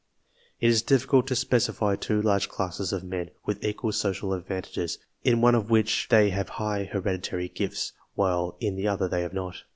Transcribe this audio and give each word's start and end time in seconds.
It 0.59 0.65
is 0.69 0.81
difficult 0.81 1.27
to 1.27 1.35
specify 1.35 1.95
two 1.95 2.23
large 2.23 2.49
classes 2.49 2.91
of 2.91 3.03
men, 3.03 3.29
with 3.45 3.63
equal 3.63 3.91
social 3.91 4.33
advantages, 4.33 4.97
in 5.23 5.41
one 5.41 5.53
of 5.53 5.69
which 5.69 6.07
they 6.09 6.31
have 6.31 6.49
high 6.57 6.85
hereditary 6.91 7.49
gifts, 7.49 7.91
while 8.15 8.57
in 8.59 8.75
the 8.75 8.87
other 8.87 9.07
they 9.07 9.21
have 9.21 9.33
not. 9.35 9.61